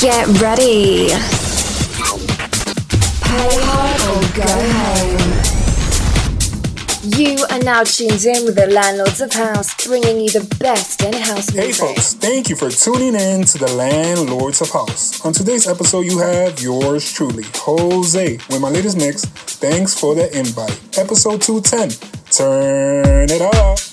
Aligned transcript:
Get 0.00 0.26
ready. 0.40 1.08
Pay 3.20 3.52
hard 3.60 4.00
or 4.08 4.22
go 4.34 4.48
home. 4.80 5.30
You 7.18 7.44
are 7.50 7.58
now 7.58 7.82
tuned 7.84 8.24
in 8.24 8.46
with 8.46 8.54
the 8.54 8.66
Landlords 8.68 9.20
of 9.20 9.30
House, 9.34 9.74
bringing 9.86 10.20
you 10.20 10.30
the 10.30 10.56
best 10.58 11.02
in 11.02 11.12
house 11.12 11.50
Hey 11.50 11.66
music. 11.66 11.84
folks, 11.84 12.14
thank 12.14 12.48
you 12.48 12.56
for 12.56 12.70
tuning 12.70 13.14
in 13.14 13.44
to 13.44 13.58
the 13.58 13.70
Landlords 13.74 14.62
of 14.62 14.70
House. 14.70 15.22
On 15.26 15.34
today's 15.34 15.66
episode, 15.68 16.06
you 16.06 16.18
have 16.18 16.58
yours 16.60 17.12
truly, 17.12 17.44
Jose, 17.56 18.38
with 18.48 18.60
my 18.60 18.70
latest 18.70 18.96
mix. 18.96 19.26
Thanks 19.26 19.98
for 20.00 20.14
the 20.14 20.34
invite. 20.38 20.80
Episode 20.98 21.42
210. 21.42 21.90
Turn 22.30 23.28
it 23.28 23.42
up. 23.42 23.89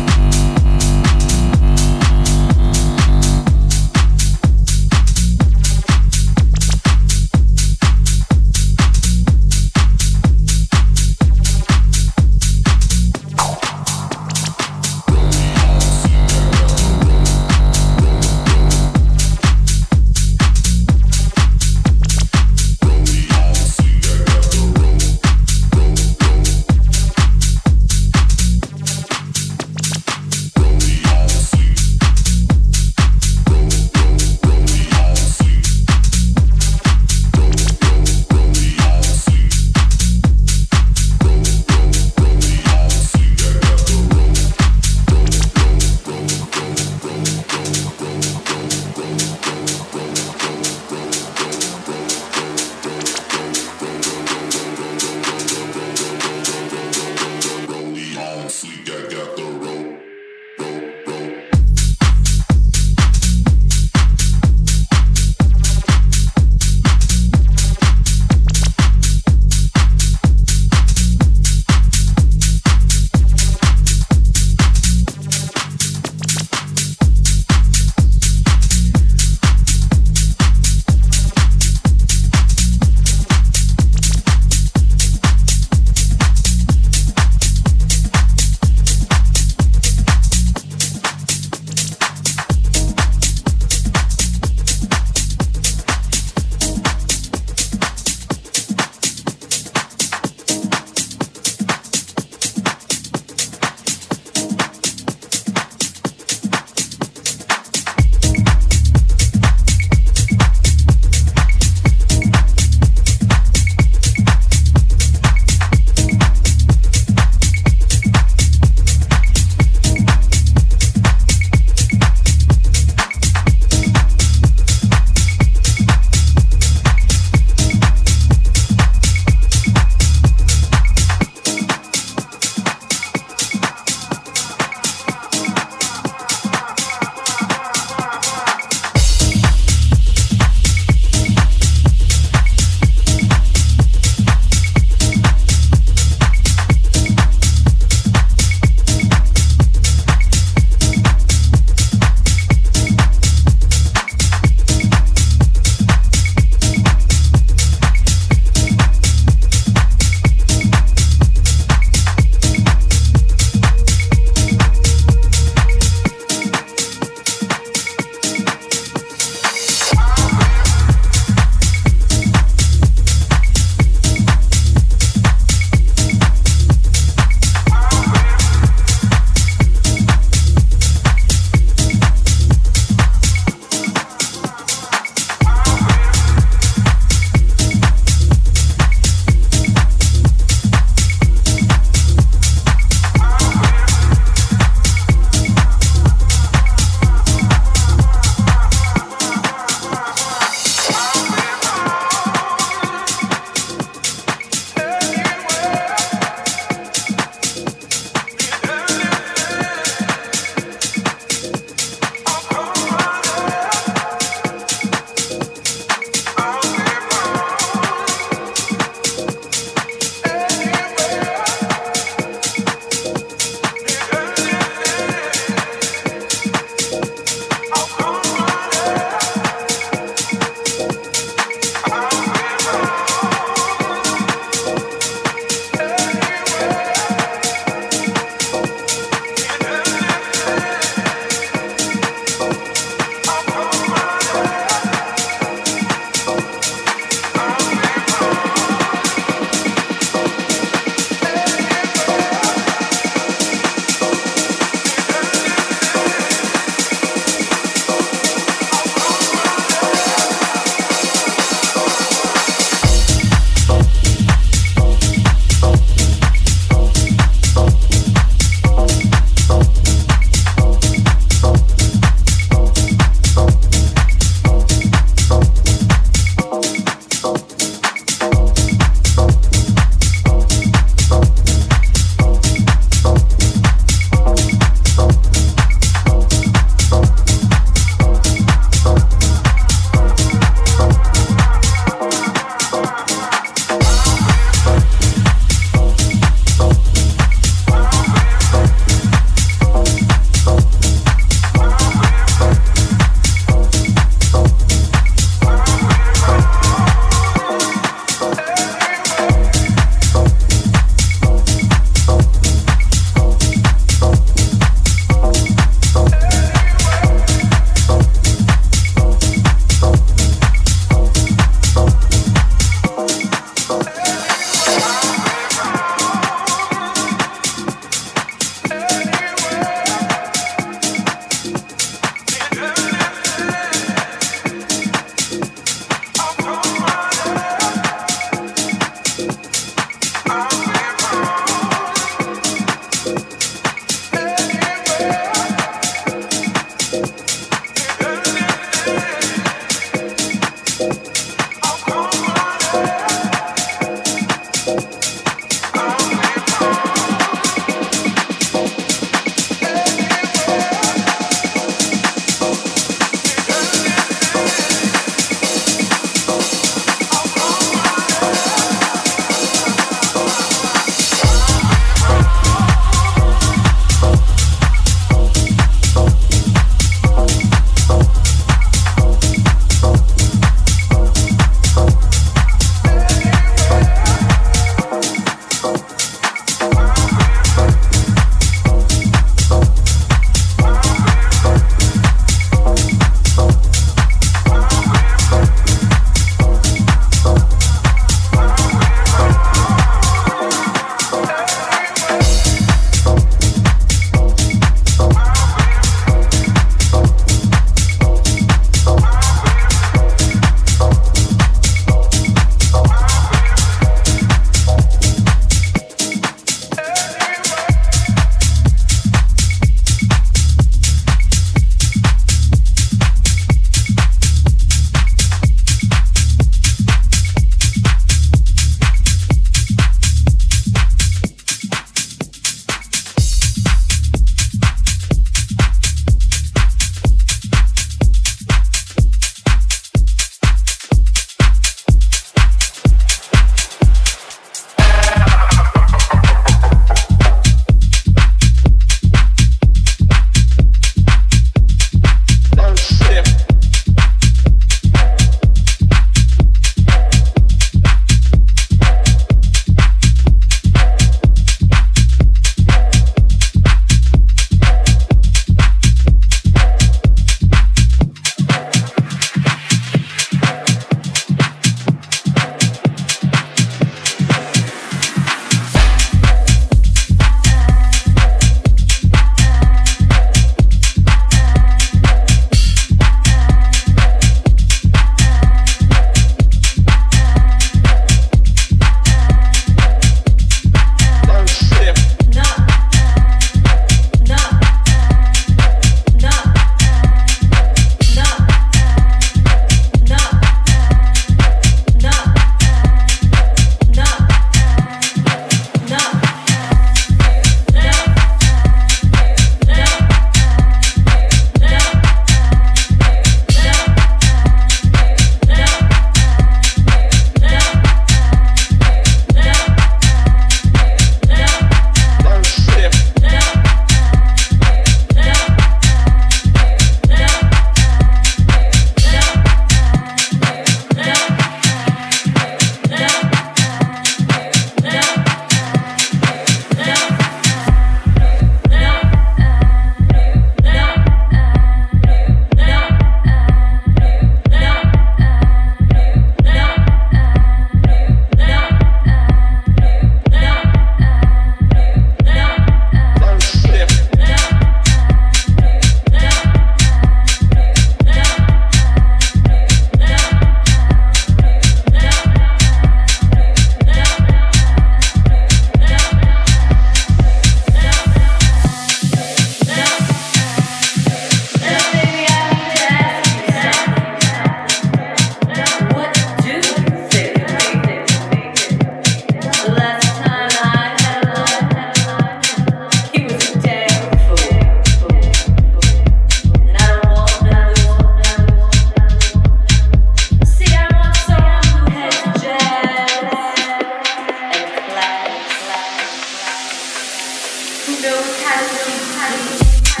who 597.85 597.93
knows 597.99 598.43
how 598.43 598.59
to 598.59 598.65
speak, 598.75 599.01
how 599.15 599.97
to 599.97 600.00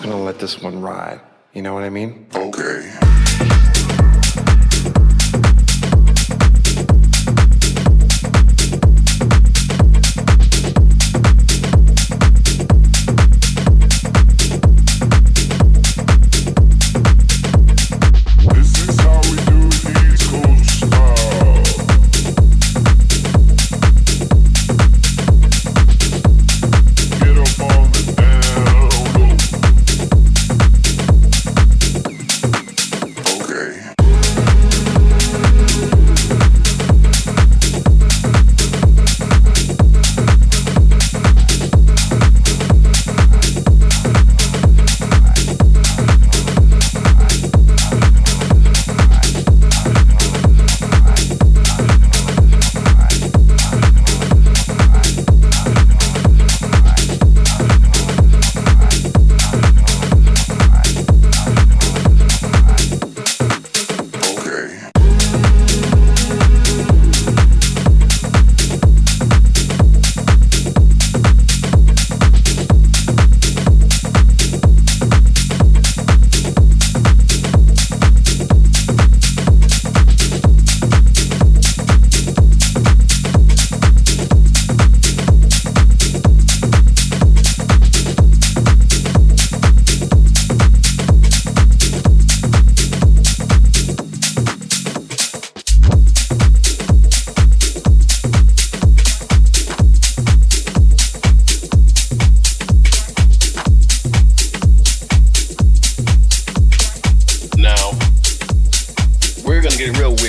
just 0.00 0.08
going 0.08 0.18
to 0.18 0.24
let 0.24 0.38
this 0.38 0.62
one 0.62 0.80
ride. 0.80 1.20
You 1.52 1.60
know 1.60 1.74
what 1.74 1.82
I 1.82 1.90
mean? 1.90 2.26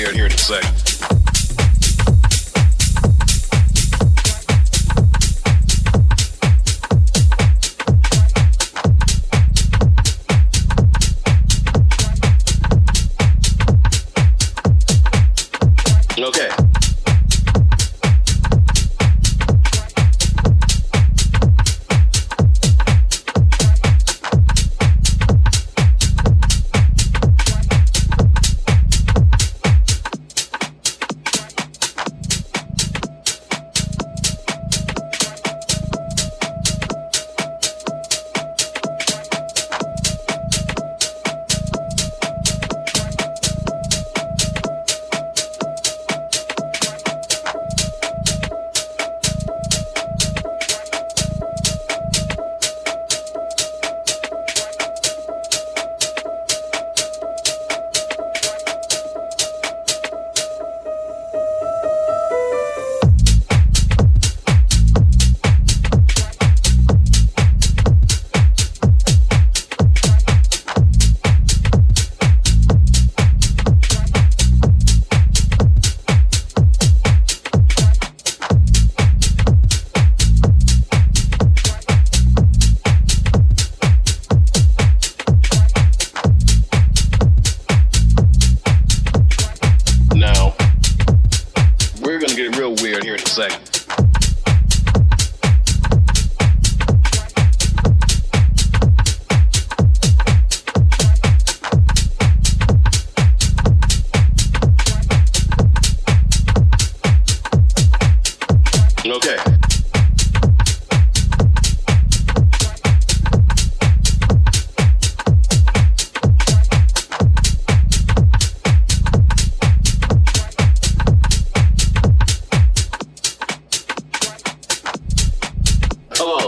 here 0.01 0.13
here 0.13 0.29
to 0.29 0.37
say. 0.37 1.10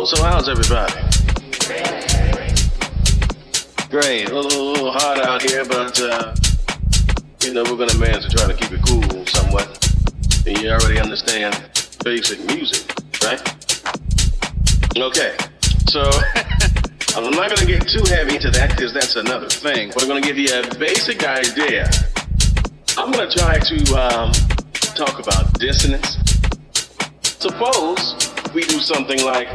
So, 0.06 0.22
how's 0.22 0.50
everybody? 0.50 0.94
Great. 3.90 4.30
A 4.30 4.36
little, 4.36 4.44
a 4.44 4.68
little 4.74 4.92
hot 4.92 5.26
out 5.26 5.42
here, 5.42 5.64
but 5.64 5.98
uh, 6.02 6.36
you 7.42 7.54
know 7.54 7.64
we're 7.64 7.78
gonna 7.78 7.98
manage 7.98 8.30
to 8.30 8.36
try 8.36 8.46
to 8.46 8.54
keep 8.54 8.74
it 8.74 8.82
cool 8.86 9.26
somewhat. 9.26 9.66
And 10.46 10.58
you 10.58 10.72
already 10.72 11.00
understand 11.00 11.56
basic 12.04 12.44
music, 12.48 12.92
right? 13.24 13.40
Okay. 14.98 15.38
So 15.88 16.02
I'm 17.16 17.32
not 17.32 17.56
gonna 17.56 17.66
get 17.66 17.88
too 17.88 18.04
heavy 18.10 18.36
into 18.36 18.52
that 18.52 18.72
because 18.76 18.94
that's 18.94 19.16
another 19.16 19.48
thing. 19.48 19.92
But 19.94 20.04
I'm 20.04 20.10
gonna 20.10 20.20
give 20.20 20.38
you 20.38 20.50
a 20.52 20.76
basic 20.76 21.24
idea. 21.24 21.90
I'm 22.98 23.10
gonna 23.10 23.32
try 23.32 23.58
to 23.58 23.78
um, 23.96 24.32
talk 25.00 25.20
about 25.20 25.58
dissonance. 25.60 26.18
Suppose 27.40 28.34
we 28.54 28.64
do 28.64 28.80
something 28.80 29.24
like 29.24 29.48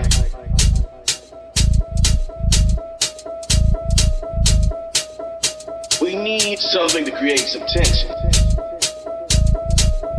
something 6.61 7.05
to 7.05 7.11
create 7.13 7.41
some 7.41 7.63
tension. 7.67 8.11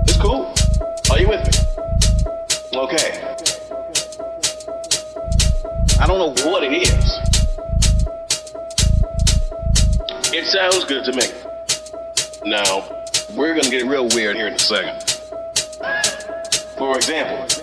It's 0.08 0.18
cool. 0.18 0.54
Are 1.12 1.20
you 1.20 1.28
with 1.28 1.44
me? 1.46 2.78
Okay. 2.78 3.36
I 6.00 6.08
don't 6.08 6.20
know 6.20 6.50
what 6.50 6.64
it 6.64 6.74
is. 6.74 7.20
It 10.32 10.46
sounds 10.46 10.86
good 10.86 11.04
to 11.06 11.12
me. 11.12 11.24
Now, 12.46 12.88
we're 13.36 13.54
gonna 13.54 13.70
get 13.70 13.86
real 13.86 14.08
weird 14.10 14.38
here 14.38 14.48
in 14.48 14.54
a 14.54 14.60
second. 14.60 15.04
For 16.78 16.96
example, 16.96 17.59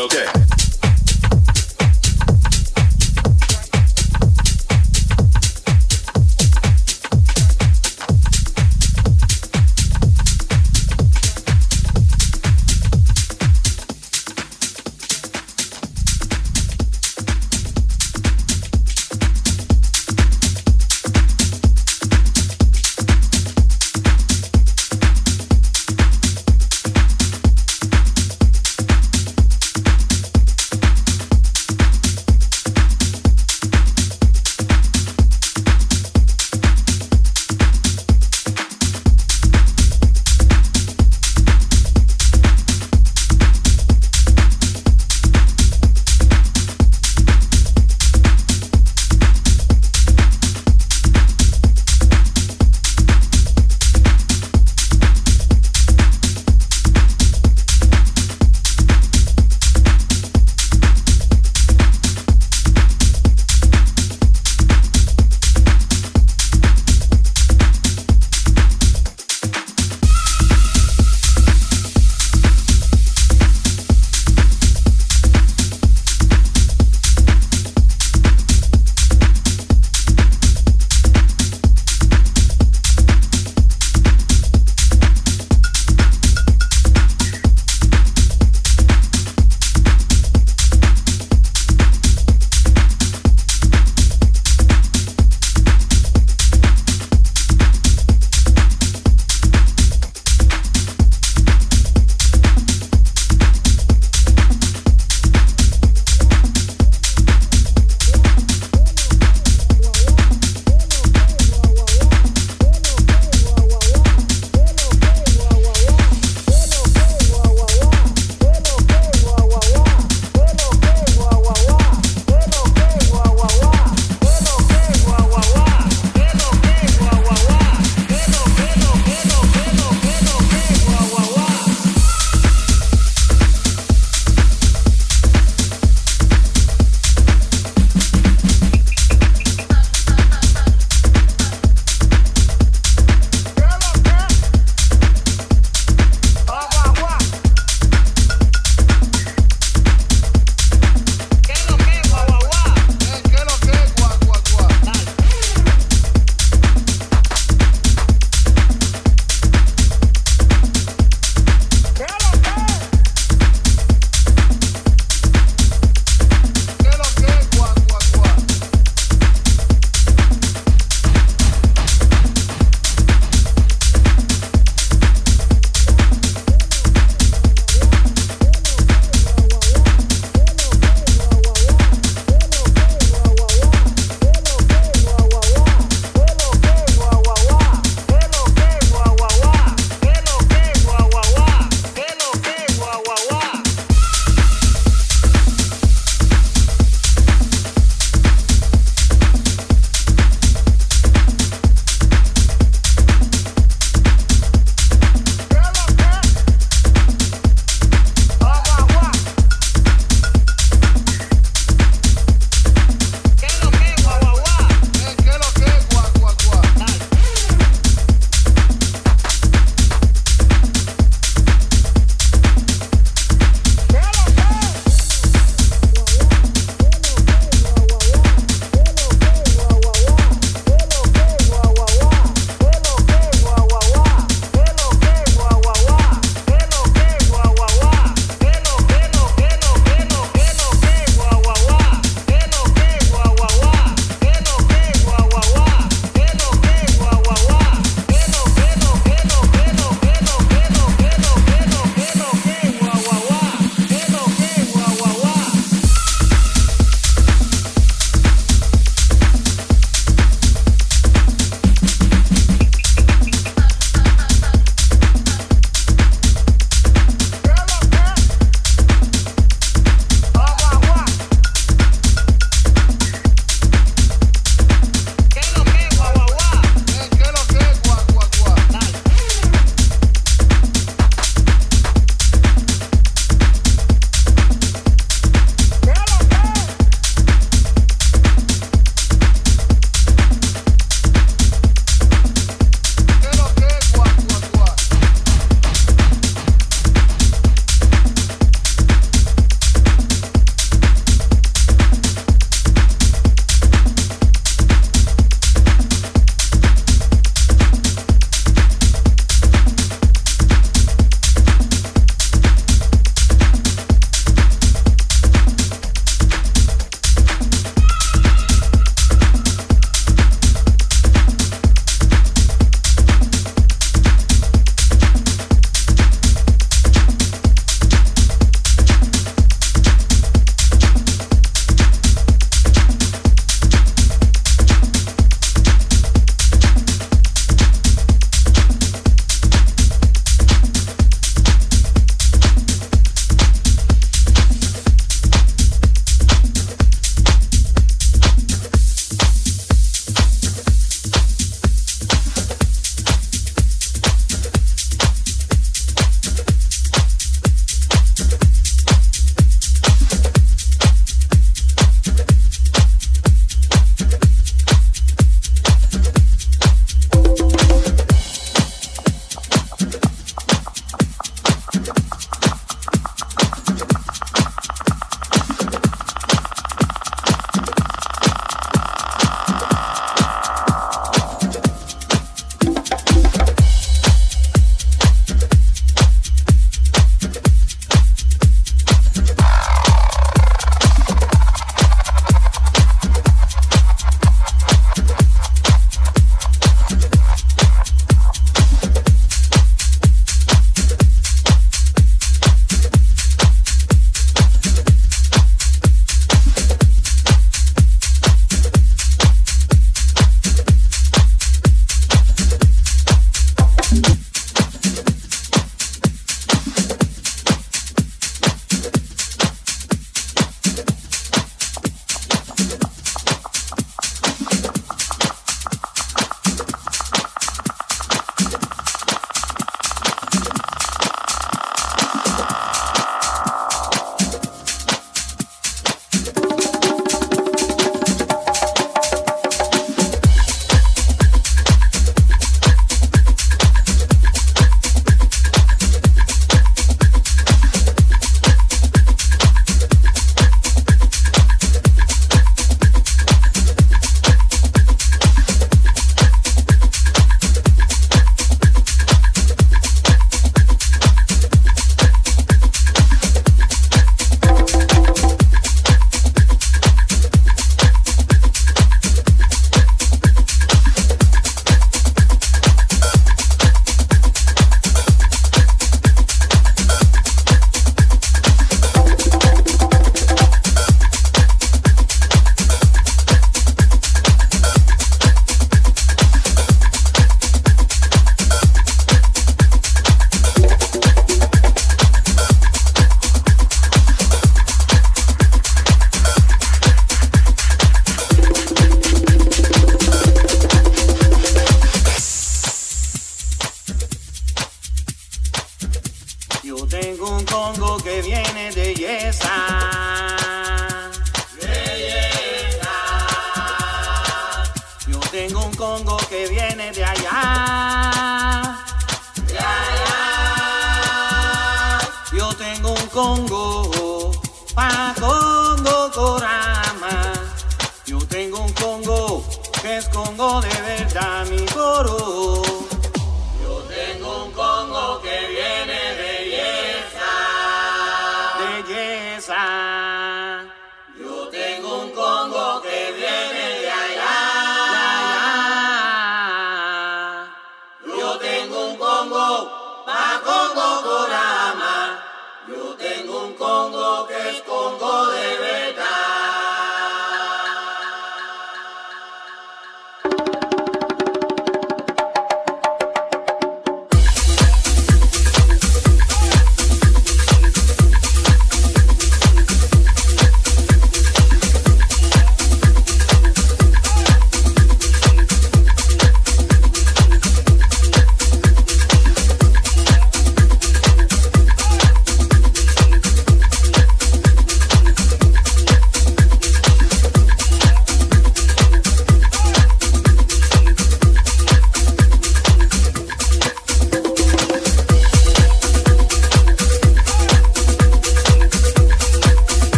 Okay. 0.00 0.37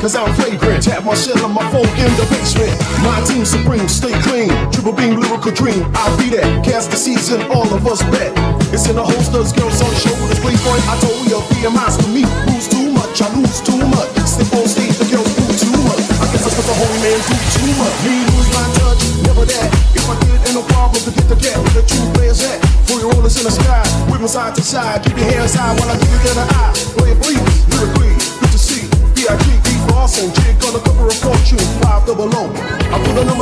cause 0.00 0.16
I'm 0.16 0.32
flagrant. 0.34 0.82
Tap 0.82 1.04
my 1.04 1.14
shell 1.14 1.36
on 1.44 1.52
my 1.52 1.64
phone 1.68 1.86
in 2.00 2.10
the 2.16 2.24
basement. 2.32 2.72
My 3.04 3.20
team 3.28 3.44
supreme, 3.44 3.86
stay 3.86 4.16
clean. 4.24 4.48
Triple 4.72 4.96
beam, 4.96 5.20
lyrical 5.20 5.52
dream. 5.52 5.84
I'll 5.92 6.16
be 6.16 6.32
that. 6.32 6.64
Cast 6.64 6.90
the 6.90 6.96
season, 6.96 7.44
all 7.52 7.68
of 7.68 7.86
us 7.86 8.00
bet. 8.08 8.32
It's 8.72 8.88
in 8.88 8.96
the 8.96 9.04
holsters, 9.04 9.52
girls 9.52 9.76
on 9.84 9.92
shoulders. 10.00 10.40
place, 10.40 10.58
boy, 10.64 10.80
I 10.88 10.96
told 11.04 11.20
you, 11.28 11.38
BMI's 11.52 12.00
to 12.00 12.08
me. 12.08 12.24
Lose 12.48 12.66
too 12.66 12.88
much, 12.96 13.20
I 13.20 13.28
lose 13.36 13.60
too 13.60 13.76
much. 13.92 14.08
Step 14.24 14.48
on 14.56 14.66
stage, 14.66 14.96
the 14.96 15.06
girls 15.12 15.28
do 15.36 15.44
too 15.68 15.76
much. 15.84 16.02
I 16.16 16.26
guess 16.32 16.48
that's 16.48 16.56
what 16.56 16.66
the 16.66 16.76
holy 16.80 16.98
man 17.04 17.20
do 17.20 17.36
too 17.60 17.70
much. 17.76 17.94
Me 18.08 18.14
lose 18.32 18.48
my 18.56 18.64
touch, 18.80 19.02
never 19.28 19.44
that. 19.44 19.68
If 19.92 20.08
I 20.08 20.16
did, 20.24 20.40
ain't 20.48 20.56
no 20.56 20.64
problem 20.72 21.00
to 21.04 21.12
get 21.12 21.28
the 21.28 21.36
cat. 21.36 21.60
The 21.76 21.84
truth 21.84 22.24
is 22.24 22.40
at. 22.48 22.58
Free 22.88 23.04
rollers 23.04 23.36
in 23.36 23.44
the 23.44 23.52
sky, 23.52 23.84
women 24.08 24.28
side 24.28 24.56
to 24.56 24.62
side. 24.62 25.04
Keep 25.04 25.20
your 25.20 25.28
hands 25.28 25.54
high 25.54 25.76
while 25.76 25.92
I 25.92 25.96
give 26.00 26.08
you 26.08 26.34
the 26.34 26.46
eye. 26.56 26.69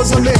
Pásame 0.09 0.38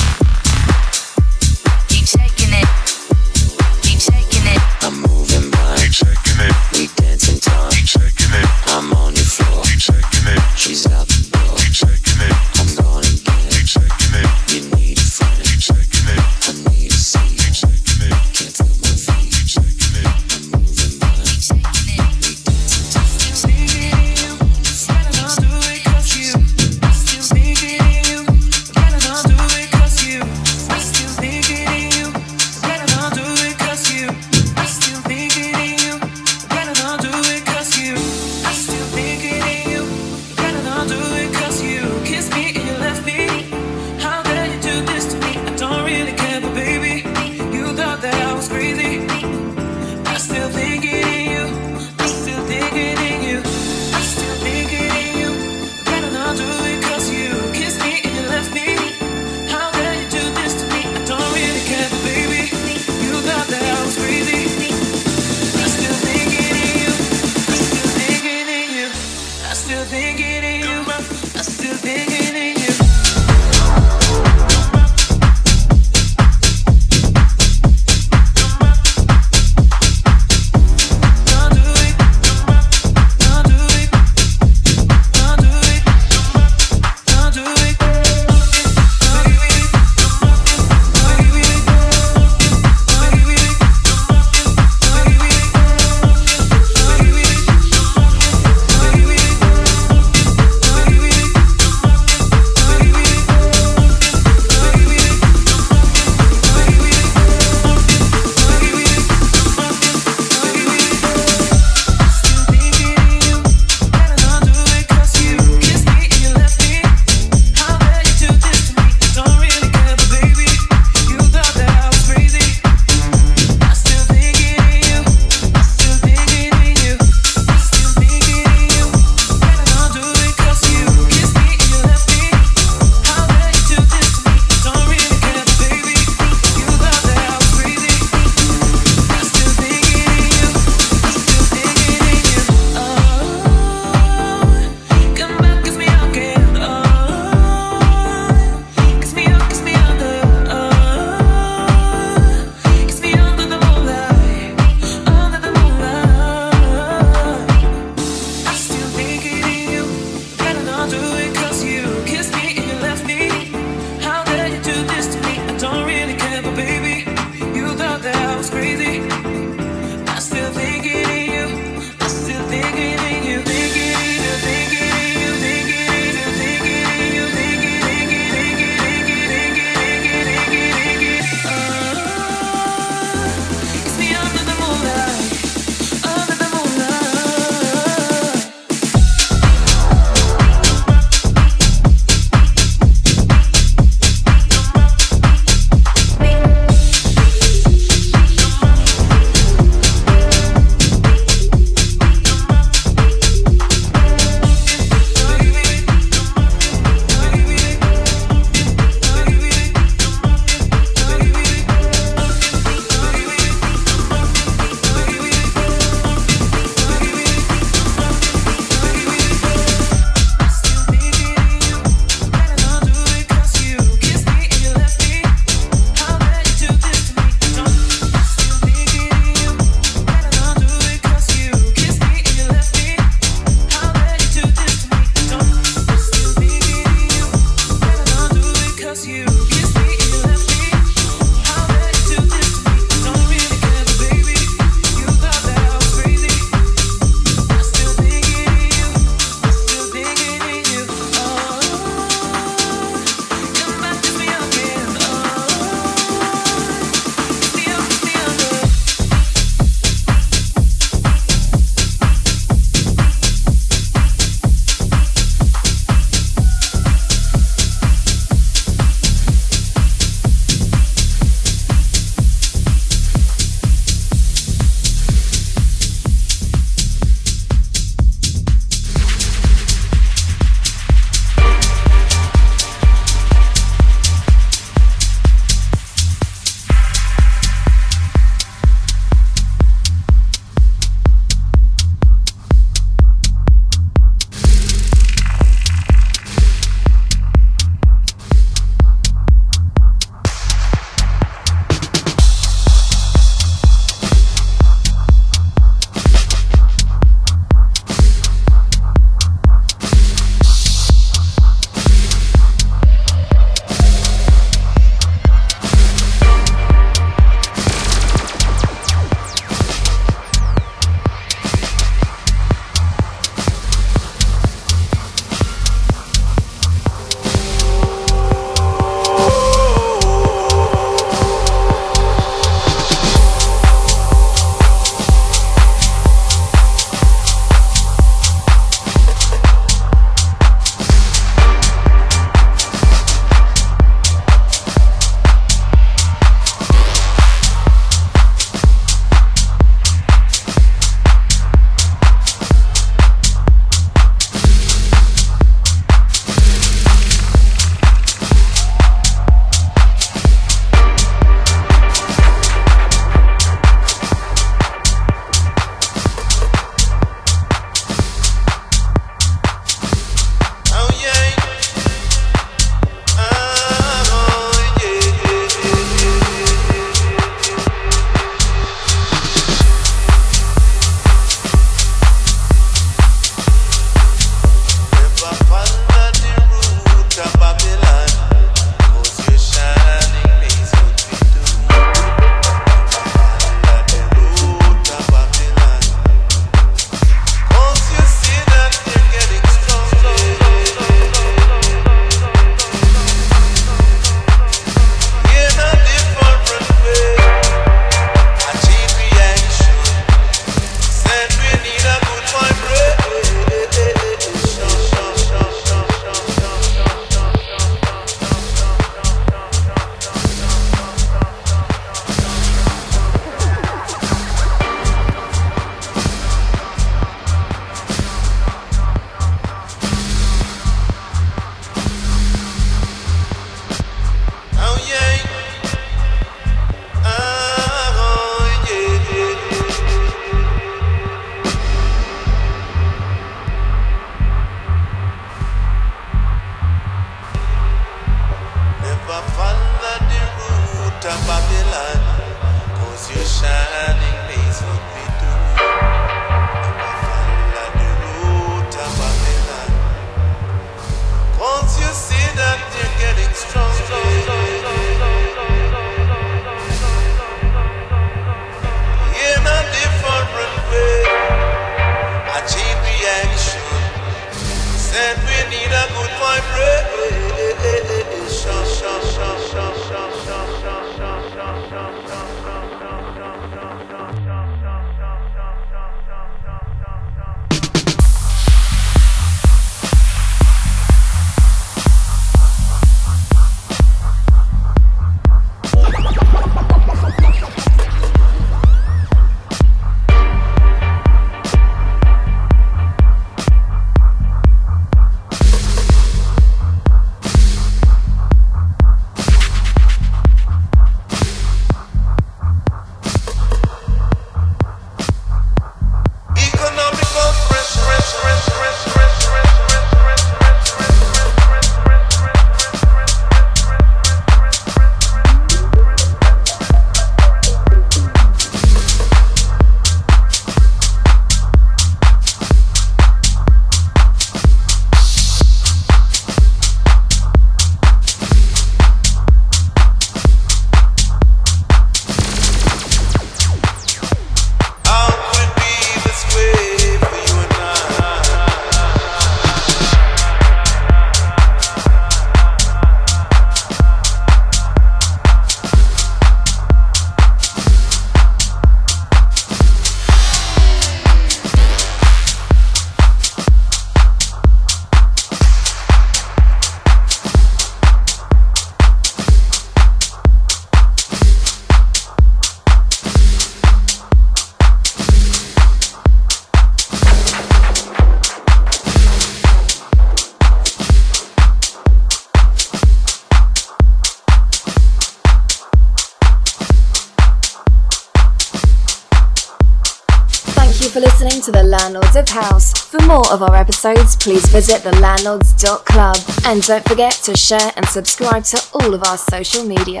of 592.18 592.28
House. 592.30 592.72
For 592.72 593.00
more 593.06 593.32
of 593.32 593.42
our 593.42 593.54
episodes, 593.54 594.16
please 594.16 594.44
visit 594.48 594.82
thelandlords.club. 594.82 596.16
And 596.46 596.62
don't 596.62 596.84
forget 596.84 597.12
to 597.24 597.36
share 597.36 597.72
and 597.76 597.86
subscribe 597.86 598.44
to 598.44 598.62
all 598.74 598.92
of 598.92 599.04
our 599.04 599.16
social 599.16 599.64
media. 599.64 600.00